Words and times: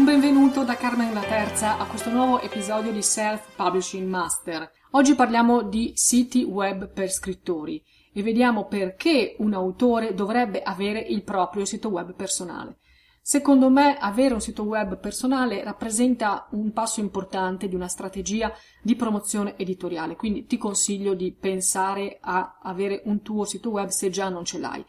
un 0.00 0.06
benvenuto 0.06 0.64
da 0.64 0.76
Carmen 0.76 1.12
la 1.12 1.20
Terza 1.20 1.76
a 1.76 1.84
questo 1.84 2.08
nuovo 2.08 2.40
episodio 2.40 2.90
di 2.90 3.02
Self 3.02 3.54
Publishing 3.54 4.08
Master. 4.08 4.70
Oggi 4.92 5.14
parliamo 5.14 5.60
di 5.60 5.92
siti 5.94 6.42
web 6.42 6.90
per 6.90 7.10
scrittori 7.10 7.84
e 8.10 8.22
vediamo 8.22 8.64
perché 8.64 9.36
un 9.40 9.52
autore 9.52 10.14
dovrebbe 10.14 10.62
avere 10.62 11.00
il 11.00 11.22
proprio 11.22 11.66
sito 11.66 11.90
web 11.90 12.14
personale. 12.14 12.78
Secondo 13.20 13.68
me 13.68 13.98
avere 13.98 14.32
un 14.32 14.40
sito 14.40 14.62
web 14.62 14.98
personale 14.98 15.62
rappresenta 15.62 16.48
un 16.52 16.72
passo 16.72 17.00
importante 17.00 17.68
di 17.68 17.74
una 17.74 17.88
strategia 17.88 18.50
di 18.82 18.96
promozione 18.96 19.54
editoriale, 19.58 20.16
quindi 20.16 20.46
ti 20.46 20.56
consiglio 20.56 21.12
di 21.12 21.30
pensare 21.38 22.16
a 22.22 22.58
avere 22.62 23.02
un 23.04 23.20
tuo 23.20 23.44
sito 23.44 23.68
web 23.68 23.88
se 23.88 24.08
già 24.08 24.30
non 24.30 24.46
ce 24.46 24.58
l'hai. 24.58 24.82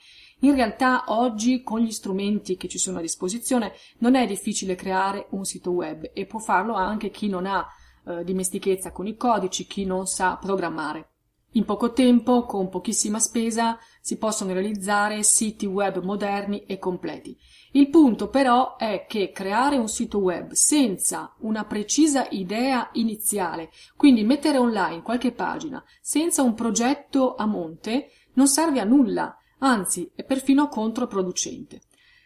In 0.43 0.55
realtà 0.55 1.03
oggi 1.07 1.61
con 1.61 1.81
gli 1.81 1.91
strumenti 1.91 2.57
che 2.57 2.67
ci 2.67 2.79
sono 2.79 2.97
a 2.97 3.01
disposizione 3.01 3.73
non 3.99 4.15
è 4.15 4.25
difficile 4.25 4.73
creare 4.73 5.27
un 5.31 5.45
sito 5.45 5.69
web 5.69 6.09
e 6.13 6.25
può 6.25 6.39
farlo 6.39 6.73
anche 6.73 7.11
chi 7.11 7.27
non 7.27 7.45
ha 7.45 7.67
eh, 8.05 8.23
dimestichezza 8.23 8.91
con 8.91 9.05
i 9.05 9.15
codici, 9.15 9.67
chi 9.67 9.85
non 9.85 10.07
sa 10.07 10.37
programmare. 10.41 11.09
In 11.55 11.65
poco 11.65 11.91
tempo, 11.91 12.45
con 12.45 12.69
pochissima 12.69 13.19
spesa, 13.19 13.77
si 13.99 14.17
possono 14.17 14.53
realizzare 14.53 15.21
siti 15.21 15.65
web 15.65 16.01
moderni 16.01 16.63
e 16.65 16.79
completi. 16.79 17.37
Il 17.73 17.89
punto 17.89 18.29
però 18.29 18.77
è 18.77 19.05
che 19.07 19.31
creare 19.31 19.77
un 19.77 19.89
sito 19.89 20.19
web 20.19 20.53
senza 20.53 21.35
una 21.39 21.65
precisa 21.65 22.25
idea 22.29 22.89
iniziale, 22.93 23.69
quindi 23.95 24.23
mettere 24.23 24.57
online 24.57 25.01
qualche 25.01 25.33
pagina 25.33 25.83
senza 25.99 26.41
un 26.41 26.53
progetto 26.53 27.35
a 27.35 27.45
monte, 27.45 28.09
non 28.33 28.47
serve 28.47 28.79
a 28.79 28.85
nulla 28.85 29.35
anzi 29.61 30.11
è 30.13 30.23
perfino 30.23 30.67
controproducente. 30.67 31.81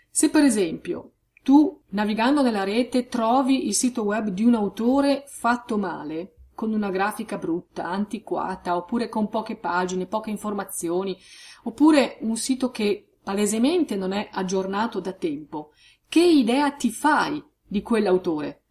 Se 0.09 0.30
per 0.30 0.44
esempio 0.44 1.11
tu, 1.44 1.81
navigando 1.89 2.42
nella 2.42 2.64
rete, 2.64 3.08
trovi 3.08 3.67
il 3.67 3.76
sito 3.76 4.04
web 4.04 4.30
di 4.30 4.43
un 4.43 4.55
autore 4.55 5.26
fatto 5.27 5.77
male, 5.77 6.33
con 6.55 6.73
una 6.73 6.89
grafica 6.89 7.37
brutta, 7.37 7.86
antiquata, 7.86 8.76
oppure 8.76 9.09
con 9.09 9.30
poche 9.30 9.55
pagine, 9.55 10.08
poche 10.08 10.32
informazioni, 10.32 11.15
oppure 11.64 12.17
un 12.21 12.36
sito 12.37 12.71
che 12.71 13.17
palesemente 13.21 13.95
non 13.95 14.11
è 14.11 14.30
aggiornato 14.32 14.99
da 14.99 15.11
tempo, 15.11 15.71
che 16.08 16.23
idea 16.23 16.71
ti 16.71 16.89
fai 16.89 17.43
di 17.67 17.82
quell'autore? 17.82 18.61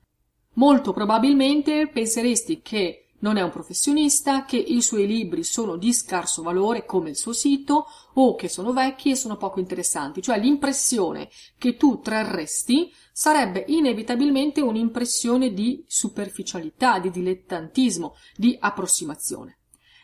Molto 0.54 0.92
probabilmente 0.92 1.88
penseresti 1.88 2.62
che 2.62 3.03
non 3.24 3.38
è 3.38 3.42
un 3.42 3.50
professionista, 3.50 4.44
che 4.44 4.58
i 4.58 4.82
suoi 4.82 5.06
libri 5.06 5.44
sono 5.44 5.76
di 5.76 5.94
scarso 5.94 6.42
valore 6.42 6.84
come 6.84 7.08
il 7.08 7.16
suo 7.16 7.32
sito 7.32 7.86
o 8.12 8.34
che 8.34 8.50
sono 8.50 8.74
vecchi 8.74 9.10
e 9.10 9.16
sono 9.16 9.38
poco 9.38 9.60
interessanti, 9.60 10.20
cioè 10.20 10.38
l'impressione 10.38 11.30
che 11.56 11.78
tu 11.78 12.00
trarresti 12.00 12.92
sarebbe 13.10 13.64
inevitabilmente 13.68 14.60
un'impressione 14.60 15.54
di 15.54 15.82
superficialità, 15.88 16.98
di 16.98 17.10
dilettantismo, 17.10 18.14
di 18.36 18.58
approssimazione. 18.60 19.60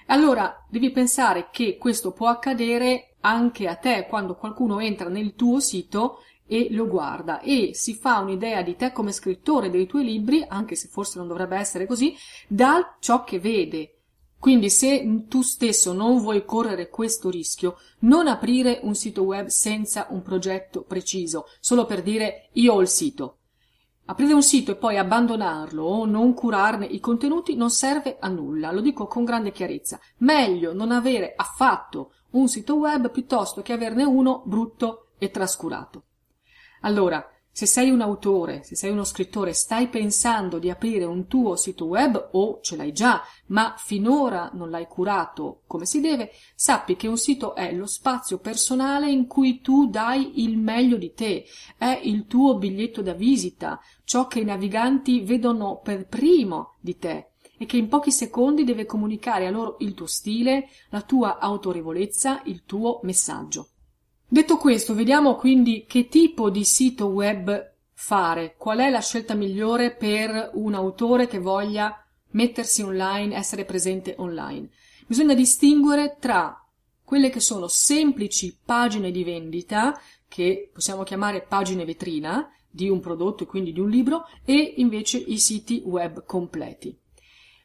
Allora 0.07 0.67
devi 0.71 0.91
pensare 0.91 1.51
che 1.53 1.77
questo 1.77 2.13
può 2.13 2.29
accadere 2.29 3.17
anche 3.21 3.69
a 3.69 3.77
te 3.77 4.07
quando 4.09 4.35
qualcuno 4.35 4.81
entra 4.81 5.11
nel 5.11 5.35
tuo 5.35 5.61
sito 5.61 6.21
e 6.53 6.66
lo 6.72 6.88
guarda 6.88 7.38
e 7.38 7.71
si 7.75 7.94
fa 7.94 8.19
un'idea 8.19 8.62
di 8.62 8.75
te 8.75 8.91
come 8.91 9.12
scrittore 9.12 9.71
dei 9.71 9.87
tuoi 9.87 10.03
libri, 10.03 10.44
anche 10.49 10.75
se 10.75 10.88
forse 10.88 11.19
non 11.19 11.28
dovrebbe 11.28 11.56
essere 11.56 11.87
così, 11.87 12.12
da 12.49 12.97
ciò 12.99 13.22
che 13.22 13.38
vede. 13.38 13.99
Quindi 14.37 14.69
se 14.69 15.27
tu 15.28 15.43
stesso 15.43 15.93
non 15.93 16.19
vuoi 16.19 16.44
correre 16.44 16.89
questo 16.89 17.31
rischio, 17.31 17.77
non 18.00 18.27
aprire 18.27 18.81
un 18.83 18.97
sito 18.97 19.22
web 19.22 19.47
senza 19.47 20.09
un 20.10 20.22
progetto 20.22 20.83
preciso, 20.83 21.47
solo 21.60 21.87
per 21.87 22.03
dire 22.03 22.49
io 22.55 22.72
ho 22.75 22.81
il 22.81 22.89
sito. 22.89 23.37
Aprire 24.06 24.33
un 24.33 24.43
sito 24.43 24.72
e 24.72 24.77
poi 24.77 24.99
abbandonarlo 24.99 25.84
o 25.84 26.05
non 26.05 26.34
curarne 26.34 26.84
i 26.84 26.99
contenuti 26.99 27.55
non 27.55 27.71
serve 27.71 28.16
a 28.19 28.27
nulla, 28.27 28.72
lo 28.72 28.81
dico 28.81 29.06
con 29.06 29.22
grande 29.22 29.53
chiarezza. 29.53 30.00
Meglio 30.19 30.72
non 30.72 30.91
avere 30.91 31.33
affatto 31.37 32.15
un 32.31 32.49
sito 32.49 32.75
web 32.75 33.09
piuttosto 33.12 33.62
che 33.62 33.72
averne 33.72 34.03
uno 34.03 34.43
brutto 34.47 35.10
e 35.16 35.31
trascurato. 35.31 36.06
Allora, 36.81 37.25
se 37.53 37.67
sei 37.67 37.91
un 37.91 38.01
autore, 38.01 38.63
se 38.63 38.77
sei 38.77 38.91
uno 38.91 39.05
scrittore, 39.05 39.53
stai 39.53 39.89
pensando 39.89 40.59
di 40.59 40.71
aprire 40.71 41.05
un 41.05 41.27
tuo 41.27 41.57
sito 41.57 41.85
web 41.85 42.31
o 42.33 42.61
ce 42.63 42.77
l'hai 42.77 42.93
già, 42.93 43.23
ma 43.47 43.75
finora 43.77 44.51
non 44.55 44.71
l'hai 44.71 44.87
curato 44.87 45.63
come 45.67 45.85
si 45.85 46.01
deve, 46.01 46.31
sappi 46.55 46.97
che 46.97 47.09
un 47.09 47.19
sito 47.19 47.55
è 47.55 47.73
lo 47.73 47.87
spazio 47.87 48.39
personale 48.39 49.11
in 49.11 49.27
cui 49.27 49.61
tu 49.61 49.89
dai 49.89 50.43
il 50.43 50.57
meglio 50.57 50.97
di 50.97 51.13
te, 51.13 51.45
è 51.77 52.01
il 52.05 52.27
tuo 52.27 52.57
biglietto 52.57 53.03
da 53.03 53.15
visita, 53.15 53.81
ciò 54.05 54.27
che 54.27 54.41
i 54.41 54.45
naviganti 54.45 55.21
vedono 55.21 55.81
per 55.83 56.07
primo 56.07 56.77
di 56.81 56.97
te 56.97 57.33
e 57.59 57.67
che 57.67 57.77
in 57.77 57.89
pochi 57.89 58.13
secondi 58.13 58.65
deve 58.65 58.87
comunicare 58.87 59.47
a 59.47 59.51
loro 59.51 59.77
il 59.81 59.93
tuo 59.93 60.07
stile, 60.07 60.69
la 60.89 61.03
tua 61.03 61.39
autorevolezza, 61.39 62.41
il 62.45 62.63
tuo 62.65 63.01
messaggio. 63.03 63.69
Detto 64.33 64.59
questo, 64.59 64.95
vediamo 64.95 65.35
quindi 65.35 65.87
che 65.89 66.07
tipo 66.07 66.51
di 66.51 66.65
sito 66.65 67.07
web 67.07 67.73
fare, 67.93 68.55
qual 68.57 68.79
è 68.79 68.89
la 68.89 69.01
scelta 69.01 69.35
migliore 69.35 69.93
per 69.93 70.53
un 70.55 70.75
autore 70.75 71.27
che 71.27 71.41
voglia 71.41 72.01
mettersi 72.31 72.81
online, 72.83 73.35
essere 73.35 73.65
presente 73.65 74.15
online. 74.19 74.69
Bisogna 75.09 75.35
distinguere 75.35 76.17
tra 76.21 76.65
quelle 77.03 77.29
che 77.29 77.41
sono 77.41 77.67
semplici 77.67 78.57
pagine 78.65 79.11
di 79.11 79.25
vendita, 79.25 80.01
che 80.29 80.71
possiamo 80.73 81.03
chiamare 81.03 81.43
pagine 81.43 81.85
vetrina, 81.85 82.49
di 82.71 82.89
un 82.89 83.01
prodotto 83.01 83.43
e 83.43 83.47
quindi 83.47 83.73
di 83.73 83.81
un 83.81 83.91
libro, 83.91 84.27
e 84.45 84.75
invece 84.77 85.19
i 85.19 85.39
siti 85.39 85.83
web 85.85 86.25
completi. 86.25 86.97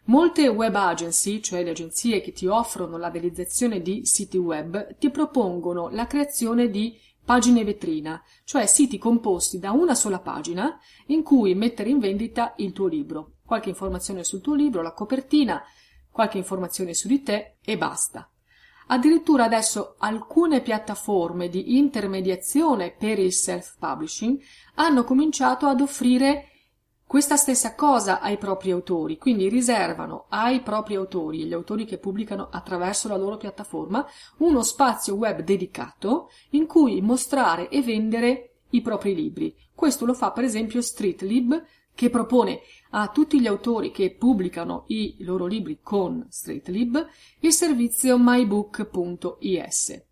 Molte 0.08 0.48
web 0.48 0.76
agency, 0.76 1.42
cioè 1.42 1.64
le 1.64 1.72
agenzie 1.72 2.22
che 2.22 2.32
ti 2.32 2.46
offrono 2.46 2.98
la 2.98 3.10
realizzazione 3.10 3.82
di 3.82 4.06
siti 4.06 4.38
web, 4.38 4.98
ti 5.00 5.10
propongono 5.10 5.90
la 5.90 6.06
creazione 6.06 6.70
di 6.70 6.96
pagine 7.24 7.64
vetrina, 7.64 8.22
cioè 8.44 8.68
siti 8.68 9.00
composti 9.00 9.58
da 9.58 9.72
una 9.72 9.96
sola 9.96 10.20
pagina 10.20 10.80
in 11.08 11.24
cui 11.24 11.56
mettere 11.56 11.90
in 11.90 11.98
vendita 11.98 12.54
il 12.58 12.72
tuo 12.72 12.86
libro, 12.86 13.38
qualche 13.44 13.70
informazione 13.70 14.24
sul 14.24 14.42
tuo 14.42 14.54
libro, 14.54 14.84
la 14.84 14.94
copertina, 14.94 15.64
qualche 16.12 16.38
informazione 16.38 16.94
su 16.94 17.08
di 17.08 17.24
te 17.24 17.56
e 17.66 17.76
basta. 17.76 18.30
Addirittura 18.88 19.46
adesso 19.46 19.96
alcune 19.98 20.62
piattaforme 20.62 21.50
di 21.50 21.78
intermediazione 21.78 22.92
per 22.92 23.18
il 23.18 23.34
self-publishing 23.34 24.40
hanno 24.76 25.04
cominciato 25.04 25.66
ad 25.66 25.82
offrire 25.82 26.50
questa 27.08 27.36
stessa 27.36 27.76
cosa 27.76 28.20
ai 28.20 28.38
propri 28.38 28.72
autori, 28.72 29.18
quindi 29.18 29.48
riservano 29.48 30.26
ai 30.30 30.62
propri 30.62 30.96
autori 30.96 31.42
e 31.42 31.46
gli 31.46 31.54
autori 31.54 31.86
che 31.86 31.98
pubblicano 31.98 32.50
attraverso 32.52 33.08
la 33.08 33.18
loro 33.18 33.38
piattaforma 33.38 34.06
uno 34.38 34.64
spazio 34.64 35.16
web 35.16 35.42
dedicato 35.42 36.30
in 36.52 36.66
cui 36.66 37.02
mostrare 37.02 37.70
e 37.70 37.82
vendere 37.82 38.56
i 38.72 38.82
propri 38.82 39.14
libri. 39.16 39.56
Questo 39.74 40.06
lo 40.06 40.14
fa 40.14 40.32
per 40.32 40.44
esempio 40.44 40.82
Streetlib, 40.82 41.64
che 41.96 42.10
propone 42.10 42.60
a 42.92 43.08
tutti 43.08 43.40
gli 43.40 43.48
autori 43.48 43.90
che 43.90 44.14
pubblicano 44.14 44.84
i 44.88 45.16
loro 45.20 45.46
libri 45.46 45.80
con 45.82 46.28
StraightLib 46.30 47.08
il 47.40 47.54
servizio 47.54 48.18
mybook.is. 48.20 50.04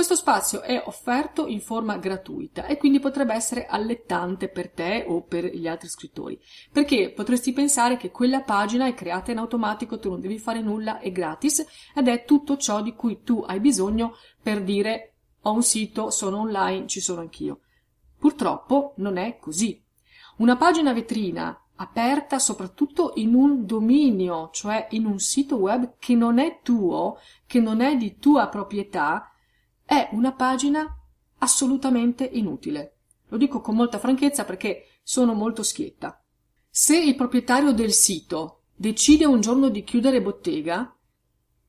Questo 0.00 0.16
spazio 0.16 0.62
è 0.62 0.82
offerto 0.86 1.46
in 1.46 1.60
forma 1.60 1.98
gratuita 1.98 2.64
e 2.64 2.78
quindi 2.78 3.00
potrebbe 3.00 3.34
essere 3.34 3.66
allettante 3.66 4.48
per 4.48 4.70
te 4.70 5.04
o 5.06 5.20
per 5.24 5.44
gli 5.44 5.68
altri 5.68 5.90
scrittori, 5.90 6.40
perché 6.72 7.12
potresti 7.14 7.52
pensare 7.52 7.98
che 7.98 8.10
quella 8.10 8.40
pagina 8.40 8.86
è 8.86 8.94
creata 8.94 9.30
in 9.30 9.36
automatico, 9.36 9.98
tu 9.98 10.08
non 10.08 10.22
devi 10.22 10.38
fare 10.38 10.62
nulla, 10.62 11.00
è 11.00 11.12
gratis 11.12 11.66
ed 11.94 12.08
è 12.08 12.24
tutto 12.24 12.56
ciò 12.56 12.80
di 12.80 12.94
cui 12.94 13.20
tu 13.22 13.44
hai 13.46 13.60
bisogno 13.60 14.14
per 14.42 14.64
dire 14.64 15.16
ho 15.42 15.52
un 15.52 15.62
sito, 15.62 16.08
sono 16.08 16.38
online, 16.38 16.86
ci 16.86 17.02
sono 17.02 17.20
anch'io. 17.20 17.60
Purtroppo 18.18 18.94
non 18.96 19.18
è 19.18 19.36
così. 19.36 19.84
Una 20.38 20.56
pagina 20.56 20.94
vetrina 20.94 21.62
aperta 21.76 22.38
soprattutto 22.38 23.12
in 23.16 23.34
un 23.34 23.66
dominio, 23.66 24.48
cioè 24.50 24.86
in 24.92 25.04
un 25.04 25.18
sito 25.18 25.56
web 25.56 25.96
che 25.98 26.14
non 26.14 26.38
è 26.38 26.60
tuo, 26.62 27.18
che 27.46 27.60
non 27.60 27.82
è 27.82 27.98
di 27.98 28.16
tua 28.16 28.48
proprietà, 28.48 29.29
è 29.90 30.08
una 30.12 30.30
pagina 30.30 30.86
assolutamente 31.38 32.22
inutile. 32.22 32.98
Lo 33.26 33.36
dico 33.36 33.60
con 33.60 33.74
molta 33.74 33.98
franchezza 33.98 34.44
perché 34.44 35.00
sono 35.02 35.34
molto 35.34 35.64
schietta. 35.64 36.22
Se 36.70 36.96
il 36.96 37.16
proprietario 37.16 37.72
del 37.72 37.92
sito 37.92 38.66
decide 38.76 39.24
un 39.24 39.40
giorno 39.40 39.68
di 39.68 39.82
chiudere 39.82 40.22
bottega, 40.22 40.96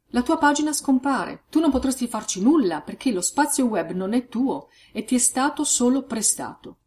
la 0.09 0.21
tua 0.21 0.37
pagina 0.37 0.71
scompare. 0.71 1.45
Tu 1.49 1.59
non 1.59 1.71
potresti 1.71 2.07
farci 2.07 2.43
nulla 2.43 2.81
perché 2.81 3.11
lo 3.11 3.21
spazio 3.21 3.65
web 3.65 3.89
non 3.89 4.13
è 4.13 4.27
tuo 4.27 4.67
e 4.91 5.03
ti 5.03 5.15
è 5.15 5.17
stato 5.17 5.63
solo 5.63 6.03
prestato. 6.03 6.77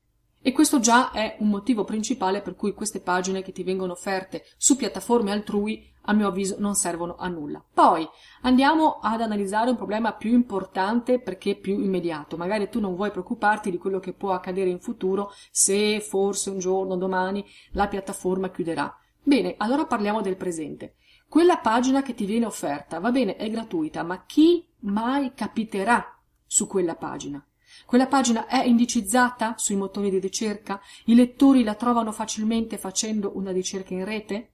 E 0.41 0.53
questo 0.53 0.79
già 0.79 1.11
è 1.11 1.39
un 1.41 1.49
motivo 1.49 1.83
principale 1.83 2.43
per 2.43 2.55
cui 2.55 2.75
queste 2.75 3.01
pagine 3.01 3.43
che 3.43 3.51
ti 3.51 3.65
vengono 3.65 3.91
offerte 3.91 4.45
su 4.57 4.77
piattaforme 4.77 5.33
altrui, 5.33 5.85
a 6.07 6.13
mio 6.13 6.29
avviso, 6.29 6.57
non 6.59 6.75
servono 6.75 7.17
a 7.19 7.29
nulla. 7.29 7.63
Poi 7.73 8.07
andiamo 8.43 8.99
ad 9.01 9.21
analizzare 9.21 9.71
un 9.71 9.77
problema 9.77 10.13
più 10.13 10.33
importante 10.33 11.21
perché 11.21 11.57
più 11.57 11.79
immediato. 11.79 12.37
Magari 12.37 12.69
tu 12.69 12.81
non 12.81 12.95
vuoi 12.95 13.11
preoccuparti 13.11 13.71
di 13.71 13.79
quello 13.79 14.01
che 14.01 14.13
può 14.13 14.33
accadere 14.33 14.71
in 14.71 14.81
futuro 14.81 15.33
se 15.51 16.01
forse 16.01 16.51
un 16.51 16.59
giorno, 16.59 16.97
domani, 16.97 17.45
la 17.73 17.89
piattaforma 17.89 18.51
chiuderà. 18.51 18.95
Bene, 19.23 19.55
allora 19.59 19.87
parliamo 19.87 20.21
del 20.21 20.37
presente. 20.37 20.97
Quella 21.29 21.57
pagina 21.57 22.03
che 22.03 22.15
ti 22.15 22.27
viene 22.27 22.47
offerta, 22.47 23.01
va 23.01 23.11
bene, 23.11 23.37
è 23.37 23.51
gratuita, 23.51 24.03
ma 24.03 24.25
chi 24.25 24.65
mai 24.81 25.33
capiterà 25.35 26.17
su 26.47 26.67
quella 26.67 26.95
pagina? 26.95 27.45
Quella 27.87 28.07
pagina 28.07 28.47
è 28.47 28.63
indicizzata 28.65 29.55
sui 29.57 29.75
motori 29.75 30.11
di 30.11 30.21
ricerca? 30.21 30.81
I 31.07 31.15
lettori 31.15 31.65
la 31.65 31.75
trovano 31.75 32.13
facilmente 32.13 32.79
facendo 32.79 33.33
una 33.35 33.51
ricerca 33.51 33.95
in 33.95 34.05
rete? 34.05 34.54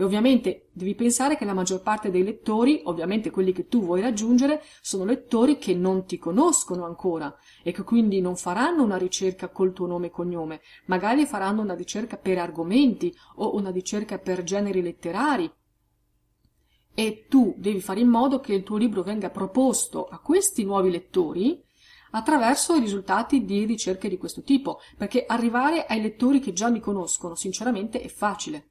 E 0.00 0.04
ovviamente 0.04 0.68
devi 0.70 0.94
pensare 0.94 1.36
che 1.36 1.44
la 1.44 1.54
maggior 1.54 1.82
parte 1.82 2.12
dei 2.12 2.22
lettori, 2.22 2.82
ovviamente 2.84 3.30
quelli 3.30 3.50
che 3.50 3.66
tu 3.66 3.82
vuoi 3.82 4.00
raggiungere, 4.00 4.62
sono 4.80 5.04
lettori 5.04 5.58
che 5.58 5.74
non 5.74 6.04
ti 6.04 6.18
conoscono 6.18 6.84
ancora 6.84 7.36
e 7.64 7.72
che 7.72 7.82
quindi 7.82 8.20
non 8.20 8.36
faranno 8.36 8.84
una 8.84 8.96
ricerca 8.96 9.48
col 9.48 9.72
tuo 9.72 9.88
nome 9.88 10.06
e 10.06 10.10
cognome, 10.10 10.60
magari 10.86 11.26
faranno 11.26 11.62
una 11.62 11.74
ricerca 11.74 12.16
per 12.16 12.38
argomenti 12.38 13.12
o 13.38 13.56
una 13.56 13.70
ricerca 13.70 14.18
per 14.18 14.44
generi 14.44 14.82
letterari. 14.82 15.52
E 16.94 17.26
tu 17.28 17.56
devi 17.58 17.80
fare 17.80 17.98
in 17.98 18.08
modo 18.08 18.38
che 18.38 18.54
il 18.54 18.62
tuo 18.62 18.76
libro 18.76 19.02
venga 19.02 19.30
proposto 19.30 20.06
a 20.06 20.20
questi 20.20 20.62
nuovi 20.62 20.92
lettori 20.92 21.60
attraverso 22.12 22.76
i 22.76 22.80
risultati 22.80 23.44
di 23.44 23.64
ricerche 23.64 24.08
di 24.08 24.16
questo 24.16 24.42
tipo, 24.42 24.78
perché 24.96 25.24
arrivare 25.26 25.86
ai 25.86 26.00
lettori 26.00 26.38
che 26.38 26.52
già 26.52 26.70
mi 26.70 26.78
conoscono, 26.78 27.34
sinceramente, 27.34 28.00
è 28.00 28.08
facile. 28.08 28.68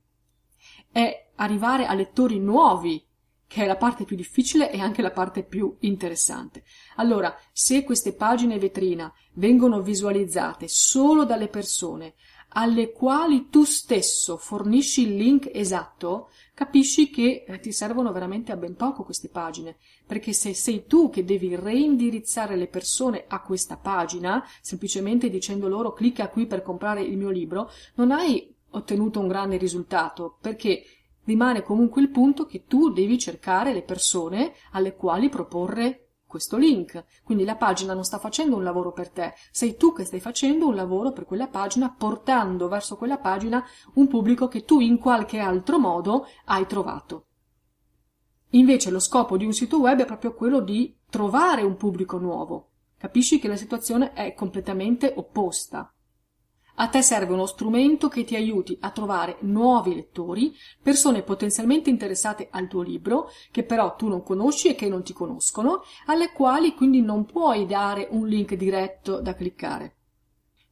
È 0.92 1.30
arrivare 1.36 1.86
a 1.86 1.94
lettori 1.94 2.40
nuovi 2.40 3.06
che 3.48 3.64
è 3.64 3.66
la 3.66 3.78
parte 3.78 4.04
più 4.04 4.18
difficile 4.18 4.70
e 4.72 4.80
anche 4.80 5.02
la 5.02 5.12
parte 5.12 5.42
più 5.44 5.78
interessante. 5.80 6.64
Allora, 6.98 7.34
se 7.54 7.84
queste 7.84 8.14
pagine 8.14 8.60
vetrina 8.60 9.12
vengono 9.34 9.82
visualizzate 9.82 10.68
solo 10.68 11.24
dalle 11.24 11.48
persone 11.48 12.16
alle 12.52 12.92
quali 12.92 13.50
tu 13.50 13.64
stesso 13.66 14.38
fornisci 14.38 15.02
il 15.02 15.16
link 15.16 15.50
esatto, 15.54 16.30
capisci 16.54 17.10
che 17.10 17.44
eh, 17.46 17.60
ti 17.60 17.72
servono 17.72 18.12
veramente 18.12 18.52
a 18.52 18.58
ben 18.58 18.76
poco 18.76 19.04
queste 19.04 19.30
pagine, 19.30 19.78
perché 20.06 20.34
se 20.34 20.54
sei 20.54 20.86
tu 20.86 21.10
che 21.10 21.26
devi 21.26 21.56
reindirizzare 21.56 22.56
le 22.56 22.68
persone 22.68 23.26
a 23.28 23.42
questa 23.42 23.78
pagina, 23.78 24.44
semplicemente 24.62 25.30
dicendo 25.30 25.68
loro 25.68 25.94
clicca 25.94 26.30
qui 26.30 26.48
per 26.48 26.62
comprare 26.62 27.02
il 27.02 27.18
mio 27.18 27.30
libro, 27.30 27.70
non 27.96 28.12
hai 28.12 28.56
ottenuto 28.72 29.20
un 29.20 29.28
grande 29.28 29.58
risultato, 29.58 30.38
perché 30.42 30.84
rimane 31.24 31.62
comunque 31.62 32.02
il 32.02 32.10
punto 32.10 32.46
che 32.46 32.66
tu 32.66 32.92
devi 32.92 33.20
cercare 33.20 33.74
le 33.74 33.84
persone 33.84 34.54
alle 34.72 34.96
quali 34.96 35.30
proporre 35.30 36.08
questo 36.28 36.58
link. 36.58 37.04
Quindi 37.24 37.46
la 37.46 37.56
pagina 37.56 37.94
non 37.94 38.04
sta 38.04 38.20
facendo 38.20 38.56
un 38.56 38.64
lavoro 38.64 38.92
per 38.92 39.10
te, 39.10 39.34
sei 39.52 39.76
tu 39.78 39.94
che 39.94 40.04
stai 40.04 40.20
facendo 40.20 40.68
un 40.68 40.76
lavoro 40.76 41.12
per 41.12 41.26
quella 41.26 41.48
pagina, 41.48 41.90
portando 41.90 42.68
verso 42.68 42.98
quella 42.98 43.18
pagina 43.18 43.66
un 43.96 44.08
pubblico 44.08 44.48
che 44.48 44.64
tu 44.64 44.80
in 44.80 44.98
qualche 44.98 45.40
altro 45.40 45.80
modo 45.80 46.28
hai 46.46 46.66
trovato. 46.68 47.26
Invece 48.52 48.92
lo 48.92 49.00
scopo 49.00 49.36
di 49.36 49.46
un 49.46 49.54
sito 49.54 49.80
web 49.80 50.02
è 50.02 50.06
proprio 50.06 50.34
quello 50.34 50.62
di 50.62 50.98
trovare 51.10 51.64
un 51.64 51.76
pubblico 51.76 52.18
nuovo. 52.18 52.70
Capisci 52.98 53.40
che 53.40 53.48
la 53.48 53.58
situazione 53.58 54.14
è 54.14 54.34
completamente 54.34 55.14
opposta. 55.16 55.92
A 56.80 56.90
te 56.90 57.02
serve 57.02 57.34
uno 57.34 57.48
strumento 57.48 58.08
che 58.08 58.24
ti 58.24 58.36
aiuti 58.36 58.78
a 58.82 58.92
trovare 58.92 59.38
nuovi 59.42 59.96
lettori, 59.96 60.56
persone 60.80 61.24
potenzialmente 61.24 61.90
interessate 61.90 62.50
al 62.52 62.68
tuo 62.68 62.84
libro, 62.84 63.30
che 63.52 63.64
però 63.64 63.96
tu 63.96 64.08
non 64.08 64.22
conosci 64.22 64.68
e 64.68 64.76
che 64.76 64.88
non 64.88 65.02
ti 65.02 65.12
conoscono, 65.12 65.82
alle 66.06 66.32
quali 66.34 66.76
quindi 66.76 67.02
non 67.02 67.26
puoi 67.26 67.66
dare 67.66 68.08
un 68.12 68.28
link 68.28 68.54
diretto 68.54 69.20
da 69.22 69.34
cliccare. 69.34 69.96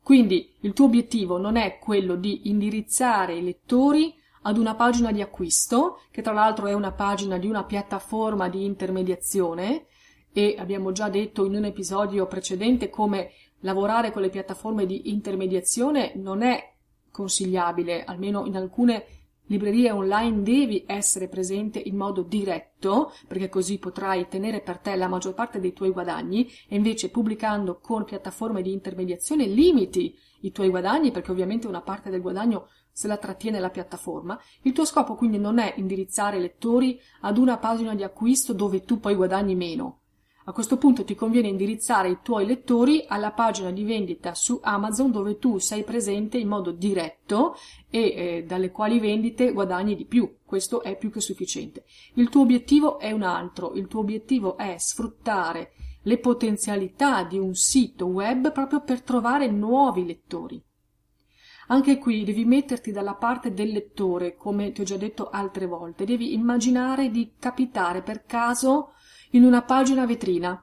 Quindi 0.04 0.56
il 0.62 0.74
tuo 0.74 0.86
obiettivo 0.86 1.40
non 1.40 1.56
è 1.56 1.80
quello 1.80 2.16
di 2.16 2.50
indirizzare 2.50 3.38
i 3.38 3.44
lettori 3.44 4.14
ad 4.44 4.60
una 4.60 4.76
pagina 4.76 5.12
di 5.12 5.22
acquisto, 5.22 6.02
che 6.12 6.22
tra 6.22 6.34
l'altro 6.34 6.68
è 6.68 6.74
una 6.74 6.92
pagina 6.92 7.40
di 7.40 7.48
una 7.48 7.64
piattaforma 7.64 8.48
di 8.48 8.64
intermediazione, 8.64 9.88
e 10.32 10.56
abbiamo 10.60 10.92
già 10.92 11.08
detto 11.08 11.46
in 11.46 11.56
un 11.56 11.64
episodio 11.64 12.28
precedente 12.28 12.90
come 12.90 13.32
lavorare 13.66 14.12
con 14.12 14.22
le 14.22 14.30
piattaforme 14.30 14.86
di 14.86 15.10
intermediazione 15.10 16.14
non 16.16 16.44
è 16.44 16.74
consigliabile, 17.12 18.04
almeno 18.04 18.46
in 18.46 18.56
alcune 18.56 19.06
librerie 19.48 19.92
online 19.92 20.44
devi 20.44 20.84
essere 20.88 21.28
presente 21.28 21.80
in 21.80 21.96
modo 21.96 22.22
diretto, 22.22 23.12
perché 23.28 23.50
così 23.50 23.78
potrai 23.78 24.28
tenere 24.28 24.62
per 24.62 24.78
te 24.80 24.96
la 24.96 25.08
maggior 25.08 25.34
parte 25.34 25.60
dei 25.60 25.74
tuoi 25.74 25.92
guadagni 25.92 26.48
e 26.68 26.76
invece 26.76 27.10
pubblicando 27.10 27.80
con 27.80 28.06
piattaforme 28.06 28.62
di 28.62 28.72
intermediazione 28.72 29.46
limiti 29.46 30.16
i 30.42 30.52
tuoi 30.52 30.70
guadagni, 30.70 31.12
perché 31.12 31.32
ovviamente 31.32 31.68
una 31.68 31.82
parte 31.82 32.10
del 32.10 32.22
guadagno 32.22 32.68
se 32.92 33.08
la 33.08 33.18
trattiene 33.18 33.60
la 33.60 33.70
piattaforma. 33.72 34.40
Il 34.62 34.74
tuo 34.74 34.86
scopo 34.86 35.16
quindi 35.16 35.38
non 35.38 35.58
è 35.58 35.74
indirizzare 35.78 36.40
lettori 36.40 37.00
ad 37.22 37.38
una 37.38 37.58
pagina 37.58 37.96
di 37.96 38.04
acquisto 38.04 38.54
dove 38.54 38.84
tu 38.84 39.00
poi 39.00 39.16
guadagni 39.16 39.56
meno, 39.56 40.02
a 40.48 40.52
questo 40.52 40.78
punto 40.78 41.04
ti 41.04 41.16
conviene 41.16 41.48
indirizzare 41.48 42.10
i 42.10 42.20
tuoi 42.22 42.46
lettori 42.46 43.04
alla 43.08 43.32
pagina 43.32 43.72
di 43.72 43.84
vendita 43.84 44.36
su 44.36 44.60
Amazon 44.62 45.12
dove 45.12 45.40
tu 45.40 45.58
sei 45.58 45.84
presente 45.84 46.38
in 46.38 46.48
modo 46.48 46.72
diretto 46.72 47.56
e 47.90 48.00
eh, 48.00 48.44
dalle 48.48 48.70
quali 48.70 49.00
vendite 49.00 49.52
guadagni 49.54 49.96
di 49.96 50.06
più. 50.06 50.38
Questo 50.46 50.84
è 50.84 50.98
più 50.98 51.10
che 51.10 51.20
sufficiente. 51.20 51.86
Il 52.14 52.30
tuo 52.30 52.42
obiettivo 52.42 53.00
è 53.00 53.12
un 53.12 53.24
altro, 53.24 53.74
il 53.74 53.88
tuo 53.88 54.02
obiettivo 54.02 54.56
è 54.56 54.76
sfruttare 54.78 55.72
le 56.04 56.20
potenzialità 56.20 57.24
di 57.24 57.40
un 57.40 57.56
sito 57.56 58.06
web 58.06 58.52
proprio 58.52 58.82
per 58.82 59.02
trovare 59.02 59.50
nuovi 59.50 60.06
lettori. 60.06 60.62
Anche 61.70 61.98
qui 61.98 62.24
devi 62.24 62.46
metterti 62.46 62.92
dalla 62.92 63.16
parte 63.16 63.52
del 63.52 63.70
lettore, 63.70 64.36
come 64.36 64.72
ti 64.72 64.82
ho 64.82 64.84
già 64.84 64.98
detto 64.98 65.32
altre 65.32 65.66
volte, 65.66 66.06
devi 66.06 66.34
immaginare 66.34 67.10
di 67.10 67.32
capitare 67.40 68.04
per 68.04 68.26
caso 68.26 68.92
in 69.32 69.44
una 69.44 69.62
pagina 69.64 70.06
vetrina. 70.06 70.60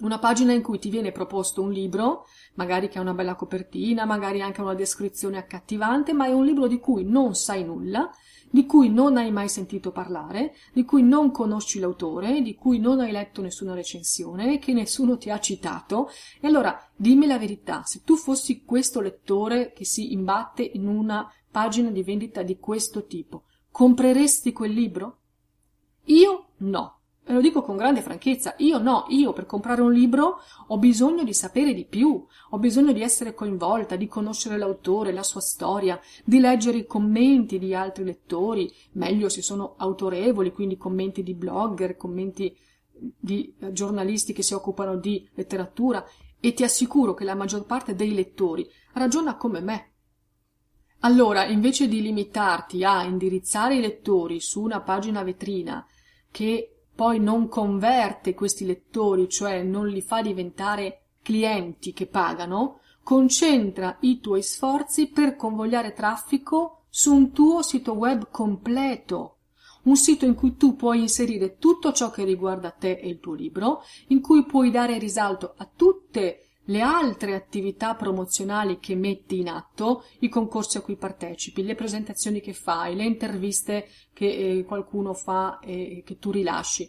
Una 0.00 0.18
pagina 0.20 0.52
in 0.52 0.62
cui 0.62 0.78
ti 0.78 0.90
viene 0.90 1.10
proposto 1.10 1.60
un 1.60 1.72
libro, 1.72 2.24
magari 2.54 2.88
che 2.88 2.98
ha 2.98 3.02
una 3.02 3.14
bella 3.14 3.34
copertina, 3.34 4.04
magari 4.04 4.40
anche 4.40 4.60
una 4.60 4.74
descrizione 4.74 5.38
accattivante, 5.38 6.12
ma 6.12 6.26
è 6.26 6.32
un 6.32 6.44
libro 6.44 6.68
di 6.68 6.78
cui 6.78 7.04
non 7.04 7.34
sai 7.34 7.64
nulla, 7.64 8.08
di 8.50 8.64
cui 8.64 8.90
non 8.90 9.16
hai 9.16 9.32
mai 9.32 9.48
sentito 9.48 9.90
parlare, 9.90 10.54
di 10.72 10.84
cui 10.84 11.02
non 11.02 11.32
conosci 11.32 11.80
l'autore, 11.80 12.42
di 12.42 12.54
cui 12.54 12.78
non 12.78 13.00
hai 13.00 13.10
letto 13.10 13.42
nessuna 13.42 13.74
recensione, 13.74 14.58
che 14.58 14.72
nessuno 14.72 15.18
ti 15.18 15.30
ha 15.30 15.40
citato. 15.40 16.08
E 16.40 16.46
allora 16.46 16.80
dimmi 16.94 17.26
la 17.26 17.38
verità, 17.38 17.82
se 17.84 18.02
tu 18.04 18.14
fossi 18.14 18.64
questo 18.64 19.00
lettore 19.00 19.72
che 19.72 19.84
si 19.84 20.12
imbatte 20.12 20.62
in 20.62 20.86
una 20.86 21.28
pagina 21.50 21.90
di 21.90 22.04
vendita 22.04 22.42
di 22.42 22.58
questo 22.58 23.06
tipo, 23.06 23.44
compreresti 23.70 24.52
quel 24.52 24.72
libro? 24.72 25.18
Io 26.04 26.50
no 26.58 26.97
E 27.28 27.34
lo 27.34 27.42
dico 27.42 27.60
con 27.60 27.76
grande 27.76 28.00
franchezza, 28.00 28.54
io 28.56 28.78
no, 28.78 29.04
io 29.08 29.34
per 29.34 29.44
comprare 29.44 29.82
un 29.82 29.92
libro 29.92 30.38
ho 30.68 30.78
bisogno 30.78 31.24
di 31.24 31.34
sapere 31.34 31.74
di 31.74 31.84
più, 31.84 32.24
ho 32.48 32.58
bisogno 32.58 32.92
di 32.92 33.02
essere 33.02 33.34
coinvolta, 33.34 33.96
di 33.96 34.06
conoscere 34.06 34.56
l'autore, 34.56 35.12
la 35.12 35.22
sua 35.22 35.42
storia, 35.42 36.00
di 36.24 36.40
leggere 36.40 36.78
i 36.78 36.86
commenti 36.86 37.58
di 37.58 37.74
altri 37.74 38.04
lettori, 38.04 38.72
meglio 38.92 39.28
se 39.28 39.42
sono 39.42 39.74
autorevoli, 39.76 40.52
quindi 40.52 40.78
commenti 40.78 41.22
di 41.22 41.34
blogger, 41.34 41.98
commenti 41.98 42.56
di 42.96 43.54
eh, 43.58 43.72
giornalisti 43.72 44.32
che 44.32 44.42
si 44.42 44.54
occupano 44.54 44.96
di 44.96 45.28
letteratura, 45.34 46.02
e 46.40 46.54
ti 46.54 46.64
assicuro 46.64 47.12
che 47.12 47.24
la 47.24 47.34
maggior 47.34 47.66
parte 47.66 47.94
dei 47.94 48.14
lettori 48.14 48.66
ragiona 48.94 49.36
come 49.36 49.60
me. 49.60 49.92
Allora, 51.00 51.44
invece 51.44 51.88
di 51.88 52.00
limitarti 52.00 52.82
a 52.84 53.02
indirizzare 53.02 53.76
i 53.76 53.80
lettori 53.82 54.40
su 54.40 54.62
una 54.62 54.80
pagina 54.80 55.22
vetrina 55.22 55.86
che 56.30 56.77
poi 56.98 57.20
non 57.20 57.46
converte 57.46 58.34
questi 58.34 58.66
lettori, 58.66 59.28
cioè 59.28 59.62
non 59.62 59.86
li 59.86 60.02
fa 60.02 60.20
diventare 60.20 61.02
clienti 61.22 61.92
che 61.92 62.08
pagano, 62.08 62.80
concentra 63.04 63.98
i 64.00 64.18
tuoi 64.18 64.42
sforzi 64.42 65.06
per 65.06 65.36
convogliare 65.36 65.92
traffico 65.92 66.86
su 66.88 67.14
un 67.14 67.30
tuo 67.30 67.62
sito 67.62 67.92
web 67.92 68.30
completo, 68.32 69.36
un 69.84 69.94
sito 69.94 70.24
in 70.24 70.34
cui 70.34 70.56
tu 70.56 70.74
puoi 70.74 71.02
inserire 71.02 71.56
tutto 71.58 71.92
ciò 71.92 72.10
che 72.10 72.24
riguarda 72.24 72.72
te 72.72 72.98
e 73.00 73.08
il 73.08 73.20
tuo 73.20 73.34
libro, 73.34 73.82
in 74.08 74.20
cui 74.20 74.44
puoi 74.44 74.72
dare 74.72 74.98
risalto 74.98 75.54
a 75.56 75.70
tutte 75.72 76.47
le 76.68 76.80
altre 76.80 77.34
attività 77.34 77.94
promozionali 77.94 78.78
che 78.78 78.94
metti 78.94 79.38
in 79.38 79.48
atto, 79.48 80.04
i 80.20 80.28
concorsi 80.28 80.76
a 80.78 80.80
cui 80.80 80.96
partecipi, 80.96 81.62
le 81.62 81.74
presentazioni 81.74 82.40
che 82.40 82.52
fai, 82.52 82.94
le 82.94 83.04
interviste 83.04 83.88
che 84.12 84.26
eh, 84.26 84.64
qualcuno 84.64 85.14
fa 85.14 85.60
e 85.60 86.02
che 86.04 86.18
tu 86.18 86.30
rilasci. 86.30 86.88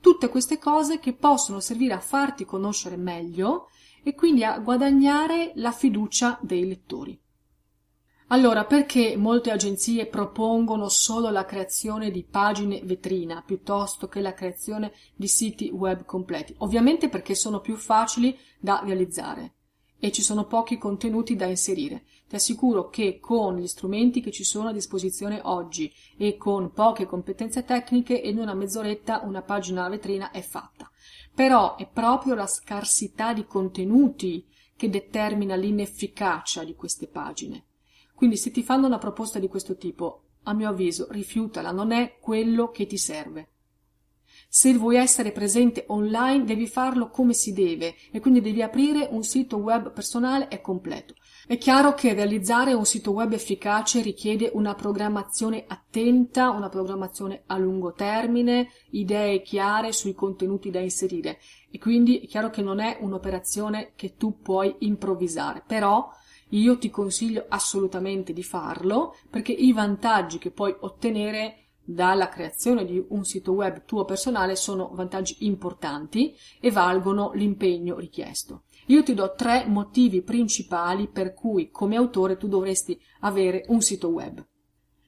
Tutte 0.00 0.28
queste 0.28 0.58
cose 0.58 1.00
che 1.00 1.12
possono 1.12 1.60
servire 1.60 1.94
a 1.94 2.00
farti 2.00 2.44
conoscere 2.44 2.96
meglio 2.96 3.68
e 4.02 4.14
quindi 4.14 4.44
a 4.44 4.58
guadagnare 4.58 5.52
la 5.56 5.72
fiducia 5.72 6.38
dei 6.40 6.66
lettori. 6.66 7.20
Allora, 8.30 8.66
perché 8.66 9.16
molte 9.16 9.50
agenzie 9.50 10.04
propongono 10.04 10.90
solo 10.90 11.30
la 11.30 11.46
creazione 11.46 12.10
di 12.10 12.24
pagine 12.24 12.82
vetrina 12.84 13.42
piuttosto 13.42 14.06
che 14.06 14.20
la 14.20 14.34
creazione 14.34 14.92
di 15.16 15.26
siti 15.26 15.70
web 15.70 16.04
completi? 16.04 16.54
Ovviamente 16.58 17.08
perché 17.08 17.34
sono 17.34 17.60
più 17.60 17.76
facili 17.76 18.38
da 18.60 18.82
realizzare 18.84 19.54
e 19.98 20.12
ci 20.12 20.20
sono 20.20 20.44
pochi 20.44 20.76
contenuti 20.76 21.36
da 21.36 21.46
inserire. 21.46 22.04
Ti 22.28 22.34
assicuro 22.34 22.90
che 22.90 23.18
con 23.18 23.56
gli 23.56 23.66
strumenti 23.66 24.20
che 24.20 24.30
ci 24.30 24.44
sono 24.44 24.68
a 24.68 24.72
disposizione 24.72 25.40
oggi 25.44 25.90
e 26.18 26.36
con 26.36 26.70
poche 26.72 27.06
competenze 27.06 27.64
tecniche 27.64 28.12
in 28.12 28.38
una 28.38 28.52
mezz'oretta 28.52 29.22
una 29.24 29.40
pagina 29.40 29.88
vetrina 29.88 30.30
è 30.32 30.42
fatta. 30.42 30.90
Però 31.34 31.76
è 31.76 31.88
proprio 31.88 32.34
la 32.34 32.46
scarsità 32.46 33.32
di 33.32 33.46
contenuti 33.46 34.46
che 34.76 34.90
determina 34.90 35.56
l'inefficacia 35.56 36.62
di 36.62 36.74
queste 36.74 37.08
pagine. 37.08 37.67
Quindi 38.18 38.36
se 38.36 38.50
ti 38.50 38.64
fanno 38.64 38.88
una 38.88 38.98
proposta 38.98 39.38
di 39.38 39.46
questo 39.46 39.76
tipo, 39.76 40.22
a 40.42 40.52
mio 40.52 40.68
avviso, 40.68 41.06
rifiutala, 41.08 41.70
non 41.70 41.92
è 41.92 42.16
quello 42.18 42.68
che 42.72 42.84
ti 42.84 42.98
serve. 42.98 43.50
Se 44.48 44.74
vuoi 44.74 44.96
essere 44.96 45.30
presente 45.30 45.84
online 45.86 46.42
devi 46.42 46.66
farlo 46.66 47.10
come 47.10 47.32
si 47.32 47.52
deve 47.52 47.94
e 48.10 48.18
quindi 48.18 48.40
devi 48.40 48.60
aprire 48.60 49.06
un 49.12 49.22
sito 49.22 49.58
web 49.58 49.92
personale 49.92 50.48
e 50.48 50.60
completo. 50.60 51.14
È 51.46 51.56
chiaro 51.58 51.94
che 51.94 52.12
realizzare 52.12 52.72
un 52.72 52.84
sito 52.84 53.12
web 53.12 53.32
efficace 53.34 54.02
richiede 54.02 54.50
una 54.52 54.74
programmazione 54.74 55.62
attenta, 55.68 56.50
una 56.50 56.68
programmazione 56.68 57.44
a 57.46 57.56
lungo 57.56 57.92
termine, 57.92 58.70
idee 58.90 59.42
chiare 59.42 59.92
sui 59.92 60.12
contenuti 60.12 60.72
da 60.72 60.80
inserire 60.80 61.38
e 61.70 61.78
quindi 61.78 62.18
è 62.18 62.26
chiaro 62.26 62.50
che 62.50 62.62
non 62.62 62.80
è 62.80 62.98
un'operazione 63.00 63.92
che 63.94 64.16
tu 64.16 64.40
puoi 64.42 64.74
improvvisare, 64.80 65.62
però 65.64 66.10
io 66.50 66.78
ti 66.78 66.90
consiglio 66.90 67.44
assolutamente 67.48 68.32
di 68.32 68.42
farlo 68.42 69.16
perché 69.28 69.52
i 69.52 69.72
vantaggi 69.72 70.38
che 70.38 70.50
puoi 70.50 70.74
ottenere 70.80 71.68
dalla 71.84 72.28
creazione 72.28 72.84
di 72.84 73.02
un 73.08 73.24
sito 73.24 73.52
web 73.52 73.84
tuo 73.86 74.04
personale 74.04 74.56
sono 74.56 74.90
vantaggi 74.92 75.36
importanti 75.40 76.34
e 76.60 76.70
valgono 76.70 77.32
l'impegno 77.32 77.96
richiesto. 77.96 78.64
Io 78.86 79.02
ti 79.02 79.14
do 79.14 79.32
tre 79.34 79.64
motivi 79.66 80.22
principali 80.22 81.08
per 81.08 81.32
cui 81.32 81.70
come 81.70 81.96
autore 81.96 82.36
tu 82.36 82.46
dovresti 82.46 83.00
avere 83.20 83.64
un 83.68 83.80
sito 83.80 84.08
web. 84.08 84.46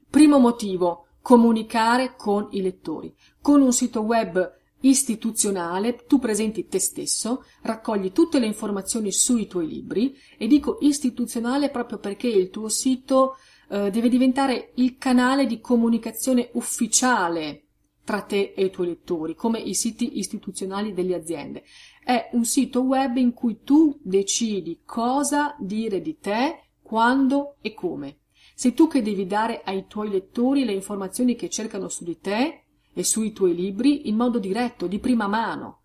Primo 0.09 0.39
motivo, 0.39 1.07
comunicare 1.21 2.15
con 2.17 2.49
i 2.53 2.63
lettori. 2.63 3.15
Con 3.41 3.61
un 3.61 3.73
sito 3.73 4.01
web 4.01 4.60
istituzionale, 4.81 6.05
tu 6.07 6.19
presenti 6.19 6.67
te 6.67 6.79
stesso, 6.79 7.45
raccogli 7.63 8.13
tutte 8.13 8.39
le 8.39 8.47
informazioni 8.47 9.13
sui 9.13 9.47
tuoi 9.47 9.67
libri 9.67 10.17
e 10.39 10.47
dico 10.47 10.79
istituzionale 10.81 11.71
proprio 11.71 11.99
perché 11.99 12.29
il 12.29 12.51
tuo 12.51 12.69
sito 12.69 13.37
eh, 13.69 13.91
deve 13.91 14.09
diventare 14.09 14.73
il 14.77 14.97
canale 14.97 15.47
di 15.47 15.61
comunicazione 15.61 16.51
ufficiale 16.55 17.65
tra 18.05 18.23
te 18.23 18.55
e 18.57 18.65
i 18.65 18.71
tuoi 18.71 18.89
lettori, 18.89 19.35
come 19.35 19.61
i 19.61 19.75
siti 19.75 20.19
istituzionali 20.19 20.93
delle 20.93 21.15
aziende. 21.15 21.63
È 22.03 22.31
un 22.33 22.45
sito 22.45 22.81
web 22.81 23.17
in 23.17 23.33
cui 23.33 23.61
tu 23.63 23.97
decidi 24.03 24.81
cosa 24.85 25.55
dire 25.61 26.01
di 26.01 26.19
te, 26.19 26.71
quando 26.83 27.57
e 27.61 27.73
come. 27.73 28.19
Sei 28.57 28.75
tu 28.75 28.89
che 28.89 29.01
devi 29.01 29.27
dare 29.27 29.63
ai 29.65 29.87
tuoi 29.87 30.11
lettori 30.11 30.65
le 30.65 30.73
informazioni 30.73 31.37
che 31.37 31.49
cercano 31.49 31.89
su 31.89 32.03
di 32.03 32.19
te 32.19 32.60
e 32.93 33.05
sui 33.05 33.33
tuoi 33.33 33.55
libri 33.55 34.09
in 34.09 34.17
modo 34.17 34.39
diretto, 34.39 34.87
di 34.87 34.99
prima 34.99 35.27
mano. 35.27 35.81